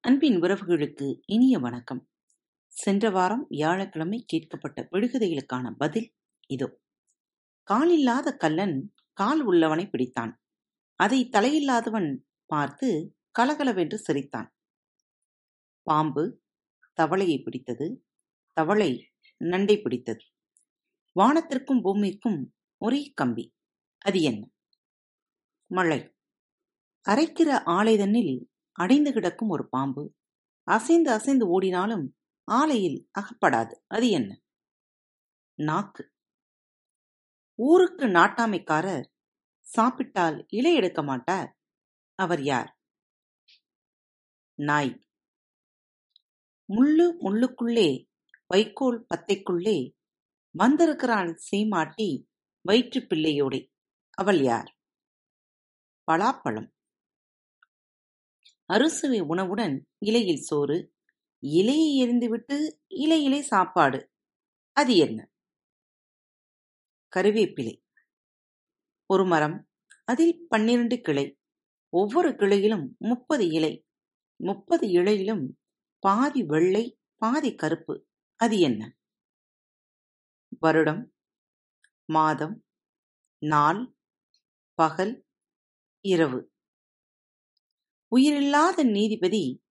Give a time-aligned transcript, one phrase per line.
[0.00, 2.08] அன்பின் உறவுகளுக்கு இனிய வணக்கம்.
[2.66, 6.14] சென்ற வாரம் வியாழக்கிழமை கேட்கப்பட்ட விடுகதைகளுக்கான பதில்
[6.46, 6.78] இதோ.
[7.70, 10.32] காலில்லாத கல்லன் கால் உள்ளவனை பிடித்தான்.
[10.94, 14.54] அதை தலையில்லாதவன் பார்த்து கலகலவென்று சிரித்தான்.
[15.82, 16.42] பாம்பு
[17.02, 18.06] தவளையை பிடித்தது
[18.52, 20.24] தவளை நண்டை பிடித்தது.
[21.14, 23.58] வானத்திற்கும் பூமிக்கும் ஒரே கம்பி.
[24.00, 24.50] அது என்ன?
[25.66, 26.14] மழை.
[27.08, 30.14] அரைக்கிற ஆலைதன்னில் அடைந்து கிடக்கும் ஒரு பாம்பு.
[30.62, 33.74] அசைந்து அசைந்து ஓடினாலும் ஆலையில் அகப்படாது.
[33.86, 34.40] அது என்ன?
[35.54, 36.12] நாக்கு.
[37.54, 39.04] ஊருக்கு நாட்டாமைக்காரர்
[39.60, 41.58] சாப்பிட்டால் இலை எடுக்க மாட்டார்.
[42.14, 42.78] அவர் யார்?
[44.54, 45.04] நாய்.
[46.72, 48.08] முள்ளு முள்ளுக்குள்ளே
[48.46, 49.96] வைக்கோல் பத்தைக்குள்ளே
[50.50, 52.28] வந்திருக்கிறான் சீமாட்டி
[52.60, 53.69] வயிற்று பிள்ளையோடே.
[54.20, 54.78] அவள் யார்?
[56.06, 56.70] பலாப்பழம்.
[58.66, 60.94] அறுசுவை உணவுடன் இலையில் சோறு
[61.46, 64.12] இலையை எரிந்துவிட்டு இலையிலே சாப்பாடு.
[64.72, 65.30] அது என்ன?
[67.16, 67.82] கருவேப்பிலை.
[69.06, 69.68] ஒரு மரம்
[70.04, 71.38] அதில் பன்னிரண்டு கிளை.
[71.88, 73.86] ஒவ்வொரு கிளையிலும் முப்பது இலை.
[74.36, 75.58] முப்பது இலையிலும்
[75.98, 78.06] பாதி வெள்ளை பாதி கருப்பு.
[78.36, 78.96] அது என்ன?
[80.58, 81.12] வருடம்
[82.04, 82.64] மாதம்
[83.38, 83.94] நாள்
[84.80, 85.26] பகல்
[86.04, 86.52] இரவு.
[88.08, 89.62] உயிரில்லாத நீதிபதி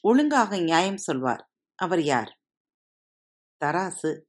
[0.00, 1.50] ஒழுங்காக நியாயம் சொல்வார்.
[1.74, 2.40] அவர் யார்?
[3.64, 4.22] தராசு.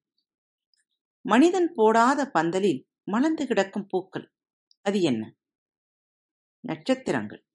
[1.21, 4.31] மனிதன் போடாத பந்தலில் மலர்ந்து கிடக்கும் பூக்கள்.
[4.81, 5.35] அது என்ன?
[6.59, 7.45] நட்சத்திரங்கள்.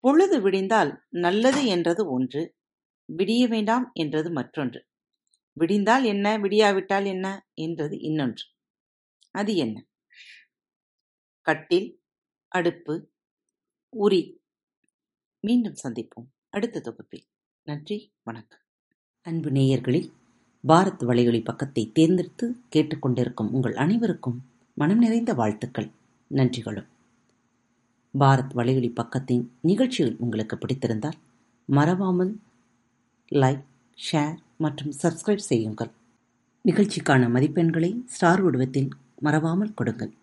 [0.00, 2.56] பொழுது விடிந்தால் நல்லது என்றது ஒன்று
[3.08, 4.86] விடிய வேண்டாம் என்றது மற்றொன்று.
[5.52, 8.46] விடிந்தால் என்ன விடியாவிட்டால் என்ன என்றது இன்னொன்று.
[9.30, 9.86] அது என்ன?
[11.46, 12.00] கட்டில்
[12.48, 13.10] அடுப்பு
[13.98, 14.36] உரி.
[15.40, 17.24] மீண்டும் சந்திப்போம் அடுத்த தொகுப்பில்.
[17.62, 18.58] நன்றி வணக்கம்.
[19.22, 20.12] அன்பு நேயர்களில்
[20.68, 24.44] பாரத் வலையொலி பக்கத்தை தேர்ந்தெடுத்து கேட்டுக்கொண்டிருக்கும் உங்கள் அனைவருக்கும்
[24.74, 25.90] மனம் நிறைந்த வாழ்த்துக்கள்
[26.30, 26.88] நன்றிகளும்.
[28.18, 31.20] பாரத் வலையொலி பக்கத்தின் நிகழ்ச்சிகள் உங்களுக்கு பிடித்திருந்தால்
[31.64, 32.40] மறவாமல்
[33.30, 33.64] லைக்
[34.12, 35.90] ஷேர் மற்றும் சப்ஸ்கிரைப் செய்யுங்கள்.
[36.64, 38.88] நிகழ்ச்சிக்கான மதிப்பெண்களை ஸ்டார் வடிவத்தில்
[39.18, 40.22] மறவாமல் கொடுங்கள்.